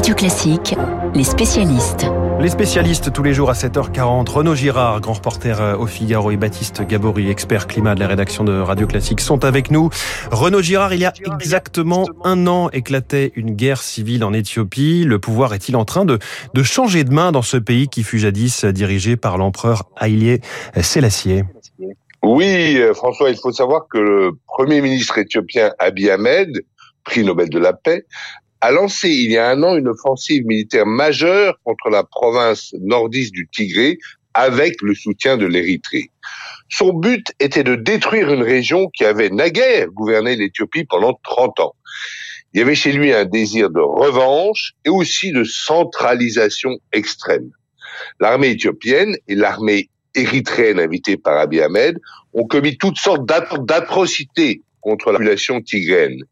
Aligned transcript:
Radio 0.00 0.14
Classique, 0.14 0.74
les 1.14 1.24
spécialistes. 1.24 2.06
Les 2.40 2.48
spécialistes 2.48 3.12
tous 3.12 3.22
les 3.22 3.34
jours 3.34 3.50
à 3.50 3.52
7h40. 3.52 4.30
Renaud 4.30 4.54
Girard, 4.54 5.02
grand 5.02 5.12
reporter 5.12 5.60
euh, 5.60 5.76
au 5.76 5.84
Figaro 5.84 6.30
et 6.30 6.38
Baptiste 6.38 6.80
Gabory, 6.86 7.28
expert 7.28 7.66
climat 7.66 7.94
de 7.94 8.00
la 8.00 8.06
rédaction 8.06 8.42
de 8.42 8.58
Radio 8.58 8.86
Classique, 8.86 9.20
sont 9.20 9.44
avec 9.44 9.70
nous. 9.70 9.90
Renaud 10.30 10.62
Girard, 10.62 10.94
il 10.94 11.00
y 11.00 11.04
a 11.04 11.12
exactement 11.34 12.06
un 12.24 12.46
an 12.46 12.70
éclatait 12.70 13.32
une 13.36 13.50
guerre 13.50 13.82
civile 13.82 14.24
en 14.24 14.32
Éthiopie. 14.32 15.04
Le 15.04 15.18
pouvoir 15.18 15.52
est-il 15.52 15.76
en 15.76 15.84
train 15.84 16.06
de, 16.06 16.18
de 16.54 16.62
changer 16.62 17.04
de 17.04 17.12
main 17.12 17.30
dans 17.30 17.42
ce 17.42 17.58
pays 17.58 17.88
qui 17.88 18.02
fut 18.02 18.18
jadis 18.18 18.64
dirigé 18.64 19.18
par 19.18 19.36
l'empereur 19.36 19.82
Haïlé 19.96 20.40
Sélassié? 20.80 21.44
Oui, 22.22 22.78
euh, 22.78 22.94
François, 22.94 23.28
il 23.28 23.36
faut 23.36 23.52
savoir 23.52 23.82
que 23.92 23.98
le 23.98 24.30
premier 24.46 24.80
ministre 24.80 25.18
éthiopien 25.18 25.72
Abiy 25.78 26.08
Ahmed, 26.08 26.64
prix 27.04 27.22
Nobel 27.22 27.50
de 27.50 27.58
la 27.58 27.74
paix, 27.74 28.06
a 28.60 28.70
lancé 28.70 29.08
il 29.08 29.30
y 29.30 29.38
a 29.38 29.48
un 29.48 29.62
an 29.62 29.76
une 29.76 29.88
offensive 29.88 30.44
militaire 30.44 30.86
majeure 30.86 31.58
contre 31.64 31.88
la 31.88 32.04
province 32.04 32.74
nordiste 32.80 33.32
du 33.32 33.48
Tigré 33.48 33.98
avec 34.34 34.80
le 34.82 34.94
soutien 34.94 35.36
de 35.36 35.46
l'Érythrée. 35.46 36.10
Son 36.68 36.92
but 36.92 37.32
était 37.40 37.64
de 37.64 37.74
détruire 37.74 38.32
une 38.32 38.42
région 38.42 38.88
qui 38.94 39.04
avait 39.04 39.30
naguère 39.30 39.88
gouverné 39.88 40.36
l'Éthiopie 40.36 40.84
pendant 40.84 41.18
30 41.24 41.60
ans. 41.60 41.74
Il 42.52 42.58
y 42.58 42.62
avait 42.62 42.74
chez 42.74 42.92
lui 42.92 43.12
un 43.12 43.24
désir 43.24 43.70
de 43.70 43.80
revanche 43.80 44.72
et 44.84 44.90
aussi 44.90 45.32
de 45.32 45.44
centralisation 45.44 46.78
extrême. 46.92 47.50
L'armée 48.20 48.50
éthiopienne 48.50 49.16
et 49.26 49.34
l'armée 49.34 49.88
érythréenne 50.14 50.80
invitée 50.80 51.16
par 51.16 51.38
Abiy 51.38 51.60
Ahmed 51.60 51.98
ont 52.34 52.46
commis 52.46 52.76
toutes 52.76 52.98
sortes 52.98 53.24
d'atrocités 53.26 54.62
contre 54.80 55.12
la 55.12 55.18
population 55.18 55.60
tigréenne. 55.60 56.22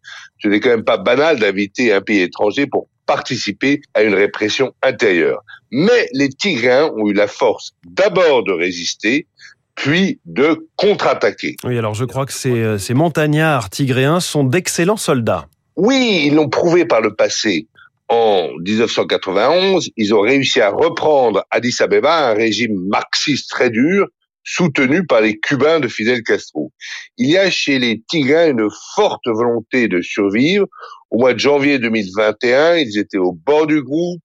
Ce 0.43 0.49
n'est 0.49 0.61
quand 0.61 0.71
même 0.71 0.85
pas 0.85 0.99
banal 0.99 1.39
d'inviter 1.39 1.93
un 1.93 2.01
pays 2.01 2.21
étranger 2.21 2.67
pour 2.67 2.89
participer 3.07 3.81
à 3.95 4.03
une 4.03 4.15
répression 4.15 4.73
intérieure. 4.83 5.43
Mais 5.71 6.09
les 6.13 6.29
Tigréens 6.29 6.91
ont 6.97 7.09
eu 7.09 7.15
la 7.15 7.27
force 7.27 7.73
d'abord 7.87 8.45
de 8.45 8.53
résister, 8.53 9.27
puis 9.75 10.21
de 10.27 10.67
contre-attaquer. 10.77 11.57
Oui, 11.65 11.79
alors 11.79 11.95
je 11.95 12.05
crois 12.05 12.27
que 12.27 12.33
ces, 12.33 12.51
euh, 12.51 12.79
ces 12.79 12.95
montagnards 12.95 13.71
tigréens 13.71 14.21
sont 14.21 14.45
d'excellents 14.45 14.97
soldats. 14.97 15.47
Oui, 15.77 16.25
ils 16.27 16.35
l'ont 16.35 16.49
prouvé 16.49 16.85
par 16.85 17.01
le 17.01 17.15
passé. 17.15 17.69
En 18.09 18.49
1991, 18.59 19.91
ils 19.97 20.15
ont 20.15 20.21
réussi 20.21 20.61
à 20.61 20.71
reprendre 20.71 21.45
Addis 21.51 21.77
Abeba, 21.81 22.31
un 22.31 22.35
régime 22.35 22.75
marxiste 22.89 23.51
très 23.51 23.71
dur, 23.71 24.09
soutenu 24.49 25.05
par 25.07 25.21
les 25.21 25.39
Cubains 25.39 25.79
de 25.79 25.89
Fidel 25.89 26.23
Castro. 26.23 26.73
Il 27.19 27.29
y 27.29 27.37
a 27.37 27.51
chez 27.51 27.79
les 27.79 28.03
Tigréens 28.09 28.51
une 28.51 28.69
forte 28.95 29.27
volonté 29.27 29.89
de 29.89 30.01
survivre. 30.01 30.67
Au 31.11 31.19
mois 31.19 31.35
de 31.35 31.39
janvier 31.39 31.79
2021, 31.79 32.77
ils 32.77 32.99
étaient 32.99 33.19
au 33.19 33.33
bord 33.33 33.67
du 33.67 33.83
groupe, 33.83 34.23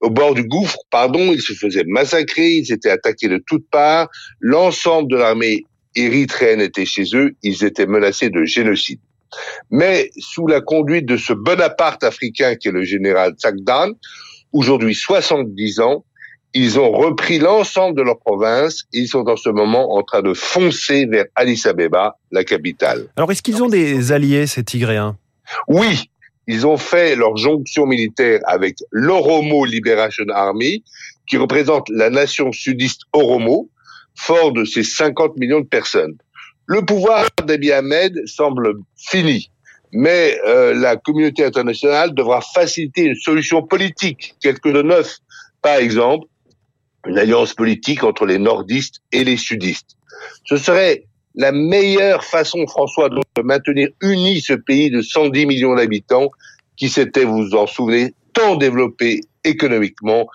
au 0.00 0.10
bord 0.10 0.34
du 0.34 0.44
gouffre, 0.44 0.78
pardon, 0.90 1.32
ils 1.32 1.40
se 1.40 1.54
faisaient 1.54 1.84
massacrer, 1.86 2.50
ils 2.50 2.72
étaient 2.72 2.90
attaqués 2.90 3.28
de 3.28 3.42
toutes 3.46 3.68
parts. 3.70 4.08
L'ensemble 4.40 5.10
de 5.10 5.16
l'armée 5.16 5.64
érythréenne 5.96 6.60
était 6.60 6.86
chez 6.86 7.04
eux, 7.14 7.32
ils 7.42 7.64
étaient 7.64 7.86
menacés 7.86 8.30
de 8.30 8.44
génocide. 8.44 9.00
Mais 9.70 10.10
sous 10.18 10.46
la 10.46 10.60
conduite 10.60 11.06
de 11.06 11.16
ce 11.16 11.32
Bonaparte 11.32 12.04
africain 12.04 12.54
qui 12.54 12.68
est 12.68 12.72
le 12.72 12.84
général 12.84 13.32
Tsagdan, 13.32 13.92
aujourd'hui 14.52 14.94
70 14.94 15.80
ans, 15.80 16.04
ils 16.54 16.78
ont 16.78 16.90
repris 16.90 17.38
l'ensemble 17.38 17.96
de 17.96 18.02
leur 18.02 18.18
province 18.18 18.84
et 18.92 19.00
ils 19.00 19.08
sont 19.08 19.28
en 19.28 19.36
ce 19.36 19.50
moment 19.50 19.94
en 19.96 20.02
train 20.02 20.22
de 20.22 20.32
foncer 20.34 21.06
vers 21.06 21.26
Addis 21.34 21.62
Abeba, 21.66 22.16
la 22.30 22.44
capitale. 22.44 23.08
Alors, 23.16 23.30
est-ce 23.30 23.42
qu'ils 23.42 23.62
ont 23.62 23.68
des 23.68 24.12
alliés, 24.12 24.46
ces 24.46 24.64
Tigréens? 24.64 25.16
Oui, 25.66 26.10
ils 26.46 26.66
ont 26.66 26.78
fait 26.78 27.14
leur 27.14 27.36
jonction 27.36 27.86
militaire 27.86 28.40
avec 28.46 28.78
l'Oromo 28.90 29.64
Liberation 29.66 30.24
Army, 30.32 30.82
qui 31.26 31.36
représente 31.36 31.88
la 31.90 32.08
nation 32.08 32.52
sudiste 32.52 33.02
Oromo, 33.12 33.68
fort 34.14 34.52
de 34.52 34.64
ses 34.64 34.82
50 34.82 35.36
millions 35.36 35.60
de 35.60 35.66
personnes. 35.66 36.16
Le 36.66 36.82
pouvoir 36.82 37.28
d'Abiy 37.44 37.72
Ahmed 37.72 38.26
semble 38.26 38.74
fini, 38.96 39.50
mais 39.92 40.38
euh, 40.46 40.74
la 40.74 40.96
communauté 40.96 41.44
internationale 41.44 42.14
devra 42.14 42.40
faciliter 42.40 43.04
une 43.04 43.14
solution 43.14 43.62
politique, 43.62 44.34
quelque 44.40 44.70
de 44.70 44.82
neuf. 44.82 45.18
Par 45.62 45.76
exemple, 45.76 46.26
une 47.08 47.18
alliance 47.18 47.54
politique 47.54 48.04
entre 48.04 48.26
les 48.26 48.38
nordistes 48.38 49.00
et 49.12 49.24
les 49.24 49.36
sudistes. 49.36 49.96
Ce 50.44 50.56
serait 50.56 51.04
la 51.34 51.52
meilleure 51.52 52.24
façon, 52.24 52.66
François, 52.66 53.08
de 53.08 53.42
maintenir 53.42 53.88
uni 54.02 54.40
ce 54.40 54.52
pays 54.52 54.90
de 54.90 55.02
110 55.02 55.46
millions 55.46 55.74
d'habitants 55.74 56.30
qui 56.76 56.88
s'était, 56.88 57.24
vous 57.24 57.44
vous 57.44 57.54
en 57.54 57.66
souvenez, 57.66 58.14
tant 58.32 58.56
développé 58.56 59.20
économiquement 59.44 60.26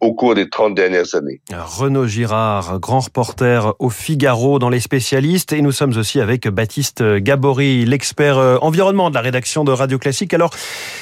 au 0.00 0.14
cours 0.14 0.34
des 0.34 0.48
30 0.48 0.74
dernières 0.74 1.14
années. 1.14 1.40
Renaud 1.52 2.06
Girard, 2.06 2.78
grand 2.80 3.00
reporter 3.00 3.74
au 3.78 3.90
Figaro 3.90 4.58
dans 4.58 4.68
les 4.68 4.80
spécialistes 4.80 5.52
et 5.52 5.62
nous 5.62 5.72
sommes 5.72 5.96
aussi 5.96 6.20
avec 6.20 6.48
Baptiste 6.48 7.02
Gabory, 7.02 7.84
l'expert 7.84 8.38
euh, 8.38 8.58
environnement 8.60 9.10
de 9.10 9.14
la 9.14 9.20
rédaction 9.20 9.64
de 9.64 9.72
Radio 9.72 9.98
Classique. 9.98 10.34
Alors, 10.34 10.50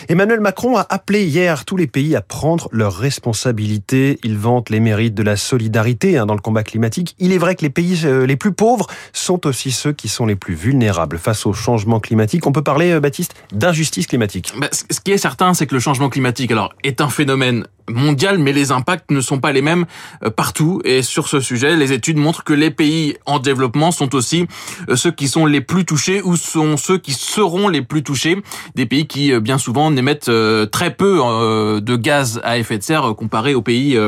Emmanuel 0.09 0.41
Macron 0.41 0.77
a 0.77 0.87
appelé 0.89 1.25
hier 1.25 1.65
tous 1.65 1.77
les 1.77 1.87
pays 1.87 2.17
à 2.17 2.23
prendre 2.23 2.69
leurs 2.73 2.97
responsabilités. 2.97 4.19
Il 4.25 4.39
vante 4.39 4.71
les 4.71 4.81
mérites 4.81 5.15
de 5.15 5.23
la 5.23 5.37
solidarité 5.37 6.19
hein, 6.19 6.27
dans 6.27 6.35
le 6.35 6.41
combat 6.41 6.63
climatique. 6.63 7.15
Il 7.19 7.33
est 7.33 7.39
vrai 7.39 7.55
que 7.55 7.63
les 7.63 7.71
pays 7.71 8.03
euh, 8.05 8.27
les 8.27 8.37
plus 8.37 8.53
pauvres 8.53 8.87
sont 9.13 9.47
aussi 9.47 9.71
ceux 9.73 9.93
qui 9.93 10.09
sont 10.09 10.27
les 10.27 10.37
plus 10.37 10.55
vulnérables 10.55 11.19
face 11.19 11.47
au 11.47 11.53
changement 11.53 12.01
climatique. 12.01 12.47
On 12.47 12.53
peut 12.53 12.63
parler, 12.63 12.93
euh, 12.93 13.01
Baptiste, 13.01 13.35
d'injustice 13.53 14.07
climatique. 14.07 14.53
Bah, 14.59 14.69
ce 14.73 15.01
qui 15.01 15.13
est 15.13 15.19
certain, 15.19 15.55
c'est 15.55 15.67
que 15.67 15.75
le 15.75 15.81
changement 15.81 16.09
climatique 16.09 16.51
alors 16.51 16.73
est 16.83 17.01
un 17.01 17.09
phénomène 17.09 17.67
mondial, 17.91 18.39
mais 18.39 18.53
les 18.53 18.73
impacts 18.73 19.11
ne 19.11 19.21
sont 19.21 19.39
pas 19.39 19.53
les 19.53 19.63
mêmes 19.63 19.87
euh, 20.25 20.31
partout. 20.31 20.81
Et 20.85 21.03
sur 21.03 21.29
ce 21.29 21.41
sujet, 21.41 21.77
les 21.77 21.93
études 21.93 22.17
montrent 22.17 22.45
que 22.45 22.53
les 22.53 22.71
pays 22.71 23.17
en 23.27 23.39
développement 23.39 23.91
sont 23.91 24.15
aussi 24.15 24.47
euh, 24.89 24.97
ceux 24.97 25.11
qui 25.11 25.29
sont 25.29 25.47
les 25.47 25.61
plus 25.61 25.85
touchés 25.85 26.23
ou 26.23 26.37
sont 26.37 26.77
ceux 26.77 26.99
qui 26.99 27.13
seront 27.13 27.69
les 27.69 27.83
plus 27.83 28.03
touchés. 28.03 28.43
Des 28.75 28.87
pays 28.87 29.07
qui, 29.07 29.33
euh, 29.33 29.41
bien 29.41 29.59
souvent, 29.59 29.91
n'émettent 29.91 30.31
très 30.71 30.95
peu 30.95 31.17
de 31.17 31.97
gaz 31.97 32.41
à 32.43 32.59
effet 32.59 32.79
de 32.79 32.83
serre 32.83 33.15
comparé 33.17 33.55
aux 33.55 33.63
pays, 33.63 33.99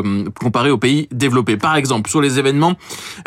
comparé 0.40 0.70
aux 0.70 0.78
pays 0.78 1.08
développés. 1.12 1.56
Par 1.56 1.76
exemple, 1.76 2.10
sur 2.10 2.20
les 2.20 2.38
événements 2.38 2.74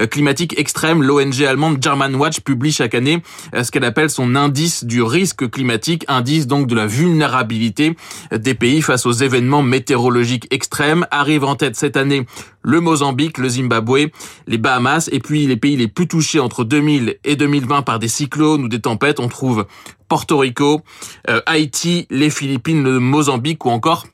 climatiques 0.09 0.57
extrêmes, 0.57 1.01
l'ONG 1.03 1.43
allemande 1.43 1.77
Germanwatch 1.81 2.41
publie 2.41 2.71
chaque 2.71 2.95
année 2.95 3.21
ce 3.53 3.71
qu'elle 3.71 3.85
appelle 3.85 4.09
son 4.09 4.35
indice 4.35 4.83
du 4.83 5.01
risque 5.01 5.49
climatique, 5.49 6.05
indice 6.07 6.47
donc 6.47 6.67
de 6.67 6.75
la 6.75 6.87
vulnérabilité 6.87 7.95
des 8.31 8.53
pays 8.53 8.81
face 8.81 9.05
aux 9.05 9.11
événements 9.11 9.63
météorologiques 9.63 10.40
extrêmes. 10.49 11.05
Arrivent 11.11 11.43
en 11.43 11.55
tête 11.55 11.75
cette 11.75 11.97
année 11.97 12.25
le 12.61 12.79
Mozambique, 12.79 13.37
le 13.37 13.49
Zimbabwe, 13.49 14.07
les 14.47 14.57
Bahamas 14.57 15.09
et 15.11 15.19
puis 15.19 15.47
les 15.47 15.57
pays 15.57 15.75
les 15.75 15.87
plus 15.87 16.07
touchés 16.07 16.39
entre 16.39 16.63
2000 16.63 17.17
et 17.23 17.35
2020 17.35 17.81
par 17.81 17.99
des 17.99 18.07
cyclones 18.07 18.63
ou 18.63 18.67
des 18.67 18.81
tempêtes. 18.81 19.19
On 19.19 19.27
trouve 19.27 19.65
Porto 20.07 20.37
Rico, 20.37 20.81
euh, 21.29 21.41
Haïti, 21.45 22.07
les 22.09 22.29
Philippines, 22.29 22.83
le 22.83 22.99
Mozambique 22.99 23.65
ou 23.65 23.69
encore 23.69 24.05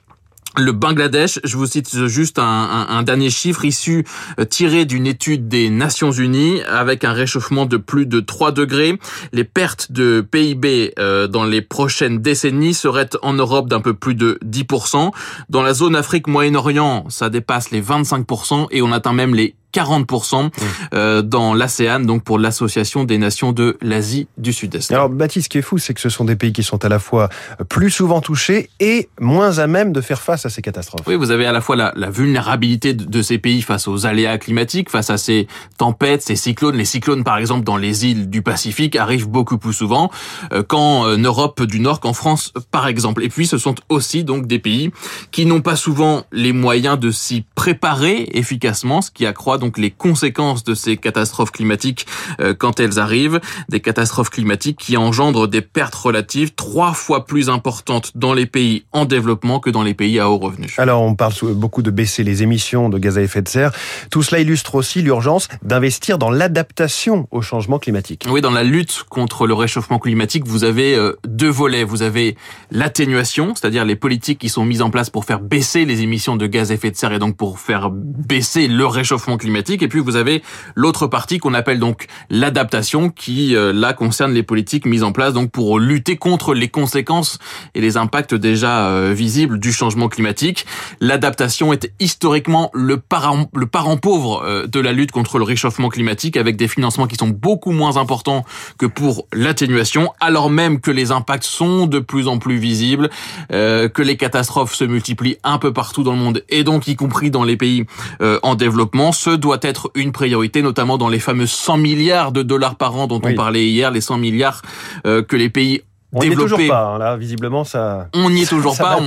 le 0.57 0.71
Bangladesh, 0.71 1.39
je 1.43 1.57
vous 1.57 1.65
cite 1.65 2.07
juste 2.07 2.39
un, 2.39 3.03
dernier 3.03 3.29
chiffre 3.29 3.63
issu 3.65 4.05
euh, 4.39 4.45
tiré 4.45 4.85
d'une 4.85 5.07
étude 5.07 5.47
des 5.47 5.69
Nations 5.69 6.11
Unies 6.11 6.61
avec 6.63 7.03
un 7.03 7.13
réchauffement 7.13 7.65
de 7.65 7.77
plus 7.77 8.05
de 8.05 8.19
3 8.19 8.51
degrés. 8.51 8.97
Les 9.31 9.43
pertes 9.43 9.91
de 9.91 10.21
PIB 10.21 10.93
euh, 10.99 11.27
dans 11.27 11.43
les 11.43 11.61
prochaines 11.61 12.19
décennies 12.19 12.73
seraient 12.73 13.09
en 13.21 13.33
Europe 13.33 13.69
d'un 13.69 13.81
peu 13.81 13.93
plus 13.93 14.15
de 14.15 14.39
10%. 14.45 15.11
Dans 15.49 15.61
la 15.61 15.73
zone 15.73 15.95
Afrique-Moyen-Orient, 15.95 17.05
ça 17.09 17.29
dépasse 17.29 17.71
les 17.71 17.81
25% 17.81 18.67
et 18.71 18.81
on 18.81 18.91
atteint 18.91 19.13
même 19.13 19.35
les 19.35 19.55
40% 19.73 20.45
mmh. 20.45 20.49
euh, 20.93 21.21
dans 21.21 21.53
l'ASEAN, 21.53 22.01
donc 22.01 22.23
pour 22.23 22.39
l'Association 22.39 23.03
des 23.03 23.17
Nations 23.17 23.51
de 23.51 23.77
l'Asie 23.81 24.27
du 24.37 24.53
Sud-Est. 24.53 24.91
Alors 24.91 25.09
Baptiste, 25.09 25.45
ce 25.45 25.49
qui 25.49 25.57
est 25.57 25.61
fou, 25.61 25.77
c'est 25.77 25.93
que 25.93 26.01
ce 26.01 26.09
sont 26.09 26.25
des 26.25 26.35
pays 26.35 26.53
qui 26.53 26.63
sont 26.63 26.83
à 26.83 26.89
la 26.89 26.99
fois 26.99 27.29
plus 27.69 27.89
souvent 27.89 28.21
touchés 28.21 28.69
et 28.79 29.09
moins 29.19 29.59
à 29.59 29.67
même 29.67 29.93
de 29.93 30.01
faire 30.01 30.21
face 30.21 30.45
à 30.45 30.49
ces 30.49 30.61
catastrophes. 30.61 31.05
Oui, 31.07 31.15
vous 31.15 31.31
avez 31.31 31.45
à 31.45 31.51
la 31.51 31.61
fois 31.61 31.75
la, 31.75 32.09
vulnérabilité 32.09 32.93
de, 32.93 33.21
ces 33.21 33.37
pays 33.37 33.61
face 33.61 33.87
aux 33.87 34.05
aléas 34.05 34.37
climatiques, 34.37 34.89
face 34.89 35.09
à 35.09 35.17
ces 35.17 35.47
tempêtes, 35.77 36.21
ces 36.21 36.35
cyclones. 36.35 36.75
Les 36.75 36.85
cyclones, 36.85 37.23
par 37.23 37.37
exemple, 37.37 37.63
dans 37.63 37.77
les 37.77 38.05
îles 38.05 38.29
du 38.29 38.41
Pacifique, 38.41 38.95
arrivent 38.95 39.27
beaucoup 39.27 39.57
plus 39.57 39.73
souvent 39.73 40.09
euh, 40.53 40.63
qu'en 40.63 41.05
euh, 41.05 41.17
Europe 41.17 41.63
du 41.63 41.79
Nord, 41.79 41.99
qu'en 41.99 42.13
France, 42.13 42.53
par 42.71 42.87
exemple. 42.87 43.23
Et 43.23 43.29
puis, 43.29 43.47
ce 43.47 43.57
sont 43.57 43.75
aussi 43.89 44.23
donc 44.23 44.47
des 44.47 44.59
pays 44.59 44.91
qui 45.31 45.45
n'ont 45.45 45.61
pas 45.61 45.75
souvent 45.75 46.23
les 46.31 46.53
moyens 46.53 46.99
de 46.99 47.11
s'y 47.11 47.45
préparer 47.55 48.29
efficacement, 48.33 49.01
ce 49.01 49.11
qui 49.11 49.25
accroît 49.25 49.56
donc 49.57 49.77
les 49.77 49.91
conséquences 49.91 50.63
de 50.63 50.73
ces 50.73 50.97
catastrophes 50.97 51.51
climatiques 51.51 52.05
euh, 52.39 52.53
quand 52.57 52.79
elles 52.79 52.99
arrivent, 52.99 53.39
des 53.69 53.79
catastrophes 53.79 54.29
climatiques 54.29 54.77
qui 54.79 54.97
engendrent 54.97 55.47
des 55.47 55.61
pertes 55.61 55.95
relatives 55.95 56.53
trois 56.55 56.93
fois 56.93 57.25
plus 57.25 57.49
importantes 57.49 58.11
dans 58.15 58.33
les 58.33 58.45
pays 58.45 58.85
en 58.91 59.05
développement 59.05 59.59
que 59.59 59.69
dans 59.69 59.83
les 59.83 59.93
pays 59.93 60.19
à 60.19 60.29
haut 60.29 60.37
revenu. 60.37 60.73
Alors 60.77 61.01
on 61.01 61.15
parle 61.15 61.33
beaucoup 61.53 61.81
de 61.81 61.91
baisser 61.91 62.23
les 62.23 62.43
émissions 62.43 62.89
de 62.89 62.97
gaz 62.97 63.17
à 63.17 63.21
effet 63.21 63.41
de 63.41 63.47
serre. 63.47 63.71
Tout 64.11 64.23
cela 64.23 64.41
illustre 64.41 64.75
aussi 64.75 65.01
l'urgence 65.01 65.47
d'investir 65.63 66.17
dans 66.17 66.31
l'adaptation 66.31 67.27
au 67.31 67.41
changement 67.41 67.79
climatique. 67.79 68.25
Oui, 68.29 68.41
dans 68.41 68.51
la 68.51 68.63
lutte 68.63 69.03
contre 69.09 69.47
le 69.47 69.53
réchauffement 69.53 69.99
climatique, 69.99 70.45
vous 70.45 70.63
avez 70.63 70.95
euh, 70.95 71.17
deux 71.27 71.49
volets. 71.49 71.83
Vous 71.83 72.01
avez 72.01 72.35
l'atténuation, 72.71 73.53
c'est-à-dire 73.55 73.85
les 73.85 73.95
politiques 73.95 74.39
qui 74.39 74.49
sont 74.49 74.65
mises 74.65 74.81
en 74.81 74.89
place 74.89 75.09
pour 75.09 75.25
faire 75.25 75.39
baisser 75.39 75.85
les 75.85 76.01
émissions 76.01 76.35
de 76.35 76.47
gaz 76.47 76.71
à 76.71 76.75
effet 76.75 76.91
de 76.91 76.95
serre 76.95 77.13
et 77.13 77.19
donc 77.19 77.35
pour 77.35 77.59
faire 77.59 77.89
baisser 77.91 78.67
le 78.67 78.85
réchauffement 78.85 79.37
climatique. 79.37 79.46
Et 79.55 79.87
puis 79.87 79.99
vous 79.99 80.15
avez 80.15 80.43
l'autre 80.75 81.07
partie 81.07 81.39
qu'on 81.39 81.53
appelle 81.53 81.79
donc 81.79 82.07
l'adaptation, 82.29 83.09
qui 83.09 83.55
euh, 83.55 83.73
là 83.73 83.93
concerne 83.93 84.33
les 84.33 84.43
politiques 84.43 84.85
mises 84.85 85.03
en 85.03 85.11
place 85.11 85.33
donc 85.33 85.51
pour 85.51 85.79
lutter 85.79 86.15
contre 86.15 86.53
les 86.53 86.67
conséquences 86.67 87.39
et 87.73 87.81
les 87.81 87.97
impacts 87.97 88.35
déjà 88.35 88.87
euh, 88.87 89.13
visibles 89.13 89.59
du 89.59 89.71
changement 89.71 90.09
climatique. 90.09 90.65
L'adaptation 90.99 91.73
est 91.73 91.91
historiquement 91.99 92.69
le 92.73 92.97
parent, 92.97 93.49
le 93.55 93.65
parent 93.65 93.97
pauvre 93.97 94.43
euh, 94.43 94.67
de 94.67 94.79
la 94.79 94.91
lutte 94.91 95.11
contre 95.11 95.37
le 95.37 95.43
réchauffement 95.43 95.89
climatique, 95.89 96.37
avec 96.37 96.55
des 96.55 96.67
financements 96.67 97.07
qui 97.07 97.15
sont 97.15 97.29
beaucoup 97.29 97.71
moins 97.71 97.97
importants 97.97 98.45
que 98.77 98.85
pour 98.85 99.27
l'atténuation, 99.33 100.11
alors 100.19 100.49
même 100.49 100.79
que 100.79 100.91
les 100.91 101.11
impacts 101.11 101.43
sont 101.43 101.87
de 101.87 101.99
plus 101.99 102.27
en 102.27 102.37
plus 102.37 102.57
visibles, 102.57 103.09
que 103.49 104.01
les 104.01 104.17
catastrophes 104.17 104.73
se 104.73 104.83
multiplient 104.83 105.37
un 105.43 105.57
peu 105.57 105.73
partout 105.73 106.03
dans 106.03 106.13
le 106.13 106.19
monde 106.19 106.43
et 106.49 106.63
donc 106.63 106.87
y 106.87 106.95
compris 106.95 107.31
dans 107.31 107.43
les 107.43 107.57
pays 107.57 107.85
en 108.19 108.55
développement. 108.55 109.11
Ce 109.11 109.36
doit 109.37 109.59
être 109.61 109.91
une 109.95 110.11
priorité, 110.11 110.61
notamment 110.61 110.97
dans 110.97 111.09
les 111.09 111.19
fameux 111.19 111.47
100 111.47 111.77
milliards 111.77 112.31
de 112.31 112.43
dollars 112.43 112.75
par 112.75 112.95
an 112.95 113.07
dont 113.07 113.21
on 113.23 113.33
parlait 113.33 113.65
hier, 113.65 113.91
les 113.91 114.01
100 114.01 114.17
milliards 114.17 114.61
euh, 115.05 115.21
que 115.21 115.35
les 115.35 115.49
pays 115.49 115.81
on 116.17 116.25
n'y 116.25 116.33
est 116.33 116.35
toujours 116.35 116.59
pas, 116.67 116.83
hein, 116.83 116.97
là, 116.97 117.17
visiblement, 117.17 117.63
ça. 117.63 118.09
On 118.13 118.29
n'y 118.29 118.43
est 118.43 118.49
toujours 118.49 118.77
pas. 118.77 118.99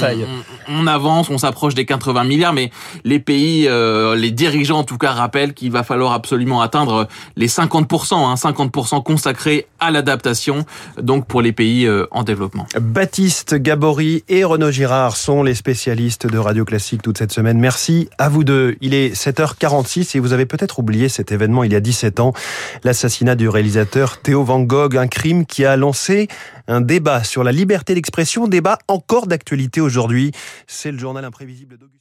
On, 0.68 0.86
avance, 0.86 1.30
on 1.30 1.38
s'approche 1.38 1.74
des 1.74 1.84
80 1.84 2.24
milliards, 2.24 2.52
mais 2.52 2.70
les 3.04 3.18
pays, 3.18 3.66
euh, 3.68 4.14
les 4.14 4.30
dirigeants 4.30 4.78
en 4.78 4.84
tout 4.84 4.98
cas, 4.98 5.12
rappellent 5.12 5.54
qu'il 5.54 5.72
va 5.72 5.82
falloir 5.82 6.12
absolument 6.12 6.60
atteindre 6.62 7.08
les 7.36 7.48
50%, 7.48 8.14
hein, 8.14 8.34
50% 8.34 9.02
consacrés 9.02 9.66
à 9.80 9.90
l'adaptation, 9.90 10.64
donc 11.00 11.26
pour 11.26 11.42
les 11.42 11.52
pays 11.52 11.86
euh, 11.86 12.06
en 12.10 12.22
développement. 12.22 12.66
Baptiste 12.80 13.54
Gabory 13.54 14.24
et 14.28 14.44
Renaud 14.44 14.70
Girard 14.70 15.16
sont 15.16 15.42
les 15.42 15.54
spécialistes 15.54 16.26
de 16.26 16.38
Radio 16.38 16.64
Classique 16.64 17.02
toute 17.02 17.18
cette 17.18 17.32
semaine. 17.32 17.58
Merci 17.58 18.08
à 18.18 18.28
vous 18.28 18.44
deux. 18.44 18.76
Il 18.80 18.94
est 18.94 19.14
7h46 19.14 20.16
et 20.16 20.20
vous 20.20 20.32
avez 20.32 20.46
peut-être 20.46 20.78
oublié 20.78 21.08
cet 21.08 21.32
événement 21.32 21.64
il 21.64 21.72
y 21.72 21.76
a 21.76 21.80
17 21.80 22.20
ans, 22.20 22.32
l'assassinat 22.84 23.34
du 23.34 23.48
réalisateur 23.48 24.18
Théo 24.18 24.44
Van 24.44 24.60
Gogh, 24.60 24.96
un 24.96 25.08
crime 25.08 25.46
qui 25.46 25.64
a 25.64 25.76
lancé 25.76 26.28
un 26.68 26.80
débat 26.80 26.99
sur 27.24 27.44
la 27.44 27.52
liberté 27.52 27.94
d'expression, 27.94 28.48
débat 28.48 28.78
encore 28.88 29.26
d'actualité 29.26 29.80
aujourd'hui. 29.80 30.32
C'est 30.66 30.92
le 30.92 30.98
journal 30.98 31.24
imprévisible 31.24 31.78
d'Augustin. 31.78 32.00